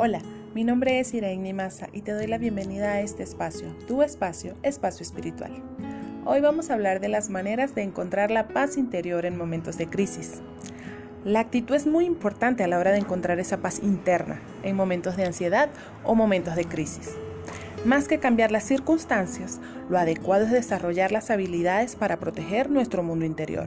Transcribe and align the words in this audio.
Hola, 0.00 0.20
mi 0.54 0.62
nombre 0.62 1.00
es 1.00 1.12
Irene 1.12 1.52
Maza 1.52 1.88
y 1.92 2.02
te 2.02 2.12
doy 2.12 2.28
la 2.28 2.38
bienvenida 2.38 2.92
a 2.92 3.00
este 3.00 3.24
espacio, 3.24 3.74
tu 3.88 4.02
espacio, 4.02 4.54
espacio 4.62 5.02
espiritual. 5.02 5.60
Hoy 6.24 6.40
vamos 6.40 6.70
a 6.70 6.74
hablar 6.74 7.00
de 7.00 7.08
las 7.08 7.30
maneras 7.30 7.74
de 7.74 7.82
encontrar 7.82 8.30
la 8.30 8.46
paz 8.46 8.76
interior 8.76 9.26
en 9.26 9.36
momentos 9.36 9.76
de 9.76 9.88
crisis. 9.88 10.34
La 11.24 11.40
actitud 11.40 11.74
es 11.74 11.88
muy 11.88 12.04
importante 12.04 12.62
a 12.62 12.68
la 12.68 12.78
hora 12.78 12.92
de 12.92 12.98
encontrar 12.98 13.40
esa 13.40 13.56
paz 13.56 13.80
interna 13.82 14.40
en 14.62 14.76
momentos 14.76 15.16
de 15.16 15.24
ansiedad 15.24 15.68
o 16.04 16.14
momentos 16.14 16.54
de 16.54 16.66
crisis. 16.66 17.16
Más 17.84 18.06
que 18.06 18.20
cambiar 18.20 18.52
las 18.52 18.62
circunstancias, 18.62 19.60
lo 19.90 19.98
adecuado 19.98 20.44
es 20.44 20.52
desarrollar 20.52 21.10
las 21.10 21.32
habilidades 21.32 21.96
para 21.96 22.20
proteger 22.20 22.70
nuestro 22.70 23.02
mundo 23.02 23.24
interior. 23.24 23.66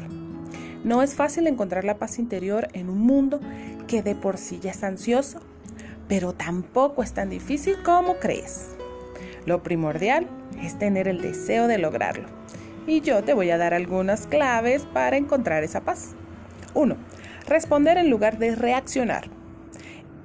No 0.86 1.04
es 1.04 1.14
fácil 1.14 1.46
encontrar 1.48 1.84
la 1.84 1.98
paz 1.98 2.20
interior 2.20 2.70
en 2.72 2.90
un 2.90 3.00
mundo 3.00 3.42
que 3.90 4.02
de 4.02 4.16
por 4.16 4.38
sí 4.38 4.62
ya 4.62 4.72
es 4.72 4.82
ansioso 4.82 5.42
pero 6.12 6.34
tampoco 6.34 7.04
es 7.04 7.14
tan 7.14 7.30
difícil 7.30 7.78
como 7.84 8.18
crees. 8.18 8.72
Lo 9.46 9.64
primordial 9.64 10.28
es 10.62 10.78
tener 10.78 11.08
el 11.08 11.22
deseo 11.22 11.68
de 11.70 11.78
lograrlo. 11.78 12.28
Y 12.86 13.00
yo 13.00 13.24
te 13.24 13.34
voy 13.34 13.50
a 13.50 13.58
dar 13.58 13.74
algunas 13.74 14.28
claves 14.28 14.86
para 14.94 15.16
encontrar 15.16 15.64
esa 15.64 15.86
paz. 15.86 16.10
1. 16.74 16.98
Responder 17.48 17.98
en 17.98 18.10
lugar 18.10 18.40
de 18.40 18.58
reaccionar. 18.58 19.30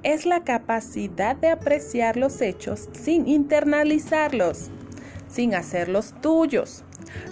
Es 0.03 0.25
la 0.25 0.43
capacidad 0.43 1.37
de 1.37 1.51
apreciar 1.51 2.17
los 2.17 2.41
hechos 2.41 2.89
sin 2.91 3.25
internalizarlos, 3.25 4.69
sin 5.27 5.55
hacerlos 5.55 6.13
tuyos. 6.21 6.83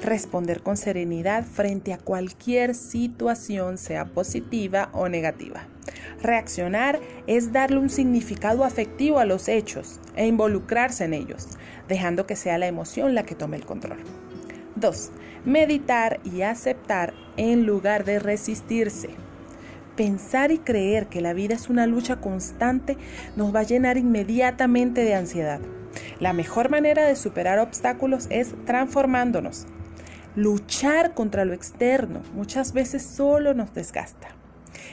Responder 0.04 0.62
con 0.62 0.78
serenidad 0.78 1.44
frente 1.44 1.94
a 1.94 1.98
cualquier 1.98 2.76
situación, 2.76 3.78
sea 3.78 4.06
positiva 4.06 4.90
o 4.94 5.10
negativa. 5.10 5.68
Reaccionar 6.22 7.00
es 7.28 7.52
darle 7.52 7.78
un 7.78 7.90
significado 7.90 8.64
afectivo 8.64 9.20
a 9.20 9.26
los 9.26 9.48
hechos 9.48 10.00
e 10.16 10.26
involucrarse 10.26 11.06
en 11.06 11.14
ellos, 11.14 11.48
dejando 11.88 12.26
que 12.26 12.36
sea 12.36 12.58
la 12.58 12.68
emoción 12.68 13.16
la 13.16 13.24
que 13.24 13.36
tome 13.36 13.58
el 13.58 13.66
control. 13.66 14.00
2. 14.76 15.12
Meditar 15.46 16.20
y 16.24 16.42
aceptar 16.42 17.14
en 17.38 17.66
lugar 17.66 18.04
de 18.06 18.20
resistirse. 18.20 19.10
Pensar 19.96 20.52
y 20.52 20.58
creer 20.58 21.08
que 21.08 21.22
la 21.22 21.34
vida 21.34 21.56
es 21.56 21.70
una 21.70 21.88
lucha 21.88 22.18
constante 22.18 22.98
nos 23.38 23.56
va 23.56 23.62
a 23.62 23.64
llenar 23.64 23.98
inmediatamente 23.98 25.06
de 25.06 25.16
ansiedad. 25.16 25.62
La 26.20 26.34
mejor 26.34 26.70
manera 26.70 27.06
de 27.06 27.16
superar 27.16 27.60
obstáculos 27.60 28.28
es 28.30 28.54
transformándonos. 28.66 29.68
Luchar 30.36 31.14
contra 31.14 31.46
lo 31.46 31.54
externo 31.54 32.22
muchas 32.34 32.74
veces 32.74 33.04
solo 33.04 33.54
nos 33.54 33.74
desgasta. 33.74 34.28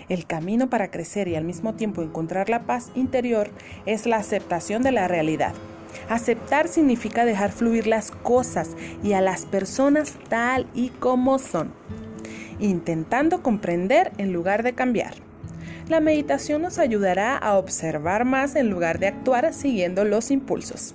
El 0.08 0.26
camino 0.26 0.70
para 0.70 0.92
crecer 0.92 1.26
y 1.26 1.34
al 1.34 1.44
mismo 1.44 1.74
tiempo 1.74 2.02
encontrar 2.02 2.48
la 2.48 2.62
paz 2.62 2.92
interior 2.94 3.50
es 3.86 4.06
la 4.06 4.18
aceptación 4.18 4.82
de 4.82 4.92
la 4.92 5.08
realidad. 5.08 5.52
Aceptar 6.08 6.68
significa 6.68 7.24
dejar 7.24 7.50
fluir 7.50 7.88
las 7.88 8.12
cosas 8.12 8.70
y 9.02 9.14
a 9.14 9.20
las 9.20 9.46
personas 9.46 10.14
tal 10.28 10.66
y 10.74 10.90
como 10.90 11.38
son, 11.38 11.72
intentando 12.62 13.42
comprender 13.42 14.12
en 14.18 14.32
lugar 14.32 14.62
de 14.62 14.72
cambiar. 14.72 15.14
La 15.88 16.00
meditación 16.00 16.62
nos 16.62 16.78
ayudará 16.78 17.36
a 17.36 17.58
observar 17.58 18.24
más 18.24 18.56
en 18.56 18.70
lugar 18.70 18.98
de 18.98 19.08
actuar 19.08 19.52
siguiendo 19.52 20.04
los 20.04 20.30
impulsos. 20.30 20.94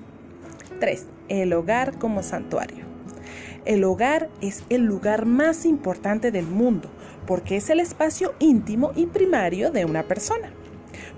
3. 0.80 1.06
El 1.28 1.54
hogar 1.54 1.98
como 1.98 2.24
santuario. 2.24 2.86
El 3.66 3.84
hogar 3.84 4.30
es 4.42 4.64
el 4.70 4.84
lugar 4.84 5.26
más 5.26 5.66
importante 5.66 6.32
del 6.32 6.46
mundo 6.46 6.90
porque 7.26 7.58
es 7.58 7.70
el 7.70 7.82
espacio 7.82 8.34
íntimo 8.40 8.94
y 8.96 9.06
primario 9.08 9.72
de 9.72 9.84
una 9.84 10.04
persona. 10.04 10.52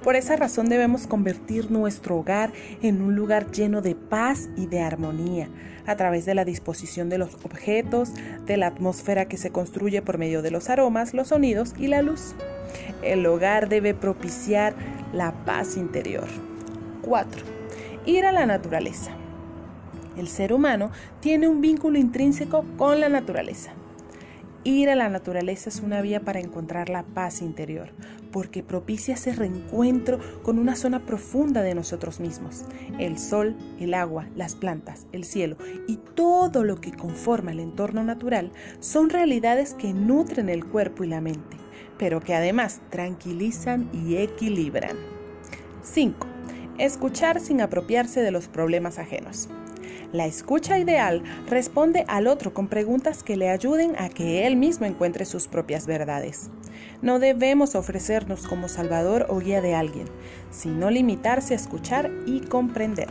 Por 0.04 0.16
esa 0.16 0.36
razón 0.36 0.70
debemos 0.70 1.08
convertir 1.08 1.72
nuestro 1.72 2.18
hogar 2.18 2.52
en 2.82 3.02
un 3.02 3.16
lugar 3.16 3.52
lleno 3.52 3.82
de 3.82 3.96
paz 3.96 4.50
y 4.56 4.68
de 4.68 4.82
armonía, 4.82 5.50
a 5.86 5.96
través 5.96 6.26
de 6.26 6.36
la 6.36 6.46
disposición 6.46 7.10
de 7.10 7.18
los 7.18 7.36
objetos, 7.44 8.12
de 8.46 8.58
la 8.58 8.68
atmósfera 8.68 9.26
que 9.26 9.38
se 9.38 9.52
construye 9.52 10.02
por 10.02 10.18
medio 10.18 10.42
de 10.42 10.52
los 10.52 10.70
aromas, 10.70 11.14
los 11.14 11.30
sonidos 11.30 11.74
y 11.78 11.88
la 11.88 12.02
luz. 12.02 12.36
El 13.02 13.26
hogar 13.26 13.70
debe 13.70 13.94
propiciar 13.94 14.76
la 15.14 15.32
paz 15.46 15.78
interior. 15.78 16.28
4. 17.02 17.42
Ir 18.06 18.26
a 18.26 18.32
la 18.32 18.46
naturaleza. 18.46 19.12
El 20.18 20.28
ser 20.28 20.54
humano 20.54 20.92
tiene 21.22 21.48
un 21.48 21.62
vínculo 21.62 21.98
intrínseco 21.98 22.66
con 22.78 23.00
la 23.00 23.10
naturaleza. 23.10 23.72
Ir 24.66 24.90
a 24.90 24.96
la 24.96 25.08
naturaleza 25.08 25.70
es 25.70 25.80
una 25.80 26.02
vía 26.02 26.20
para 26.20 26.42
encontrar 26.42 26.90
la 26.90 27.04
paz 27.04 27.42
interior, 27.42 27.92
porque 28.30 28.62
propicia 28.62 29.14
ese 29.14 29.32
reencuentro 29.32 30.20
con 30.44 30.60
una 30.60 30.76
zona 30.76 31.06
profunda 31.06 31.62
de 31.62 31.76
nosotros 31.76 32.20
mismos. 32.20 32.66
El 33.00 33.18
sol, 33.18 33.56
el 33.80 33.94
agua, 33.94 34.28
las 34.36 34.56
plantas, 34.56 35.08
el 35.14 35.24
cielo 35.24 35.56
y 35.88 35.96
todo 36.14 36.66
lo 36.66 36.82
que 36.82 36.92
conforma 36.92 37.54
el 37.54 37.62
entorno 37.62 38.04
natural 38.04 38.52
son 38.82 39.10
realidades 39.10 39.74
que 39.76 39.94
nutren 39.94 40.50
el 40.50 40.66
cuerpo 40.66 41.06
y 41.06 41.08
la 41.08 41.22
mente, 41.22 41.56
pero 41.98 42.20
que 42.20 42.36
además 42.36 42.82
tranquilizan 42.90 43.90
y 43.94 44.18
equilibran. 44.18 44.98
5. 45.84 46.28
Escuchar 46.80 47.40
sin 47.40 47.62
apropiarse 47.62 48.22
de 48.22 48.32
los 48.32 48.50
problemas 48.50 49.00
ajenos. 49.00 49.48
La 50.12 50.26
escucha 50.26 50.80
ideal 50.80 51.24
responde 51.48 52.06
al 52.08 52.28
otro 52.28 52.54
con 52.54 52.68
preguntas 52.68 53.24
que 53.24 53.38
le 53.38 53.50
ayuden 53.50 53.96
a 53.98 54.10
que 54.10 54.48
él 54.48 54.56
mismo 54.56 54.86
encuentre 54.86 55.26
sus 55.26 55.48
propias 55.48 55.86
verdades. 55.86 56.50
No 57.02 57.20
debemos 57.20 57.76
ofrecernos 57.76 58.48
como 58.48 58.70
salvador 58.70 59.28
o 59.30 59.40
guía 59.40 59.62
de 59.62 59.76
alguien, 59.76 60.08
sino 60.52 60.90
limitarse 60.90 61.54
a 61.54 61.58
escuchar 61.58 62.12
y 62.26 62.42
comprender. 62.42 63.10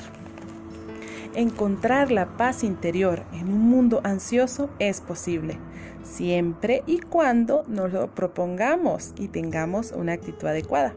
Encontrar 1.34 2.10
la 2.10 2.36
paz 2.36 2.64
interior 2.64 3.22
en 3.32 3.52
un 3.52 3.60
mundo 3.60 4.00
ansioso 4.02 4.70
es 4.78 5.00
posible, 5.00 5.58
siempre 6.02 6.82
y 6.86 6.98
cuando 6.98 7.64
nos 7.68 7.92
lo 7.92 8.12
propongamos 8.14 9.12
y 9.18 9.28
tengamos 9.28 9.92
una 9.92 10.14
actitud 10.14 10.48
adecuada. 10.48 10.94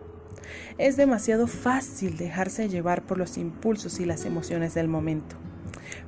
Es 0.78 0.98
demasiado 0.98 1.48
fácil 1.48 2.18
dejarse 2.18 2.70
llevar 2.70 3.04
por 3.04 3.18
los 3.18 3.38
impulsos 3.38 4.00
y 4.00 4.06
las 4.06 4.26
emociones 4.26 4.74
del 4.74 4.88
momento. 4.88 5.36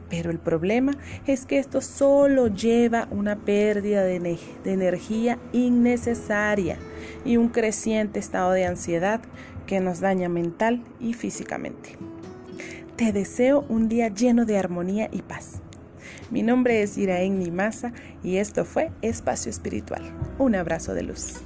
Pero 0.10 0.32
el 0.32 0.40
problema 0.40 0.94
es 1.26 1.46
que 1.46 1.58
esto 1.58 1.82
solo 1.82 2.48
lleva 2.48 3.08
una 3.10 3.36
pérdida 3.38 4.04
de, 4.04 4.38
energía 4.66 5.40
innecesaria 5.52 6.78
y 7.26 7.38
un 7.38 7.50
creciente 7.50 8.20
estado 8.20 8.52
de 8.52 8.66
ansiedad 8.66 9.22
que 9.66 9.80
nos 9.80 10.02
daña 10.02 10.30
mental 10.30 10.84
y 11.00 11.14
físicamente. 11.14 11.98
Te 12.96 13.12
deseo 13.12 13.66
un 13.70 13.90
día 13.90 14.10
lleno 14.10 14.46
de 14.46 14.58
armonía 14.58 15.10
y 15.12 15.24
paz. 15.24 15.62
Mi 16.30 16.44
nombre 16.44 16.82
es 16.84 16.98
Iraen 16.98 17.40
Nimasa 17.40 17.94
y 18.24 18.38
esto 18.38 18.66
fue 18.66 18.92
Espacio 19.02 19.50
Espiritual. 19.50 20.04
Un 20.38 20.56
abrazo 20.56 20.94
de 20.94 21.04
luz. 21.04 21.42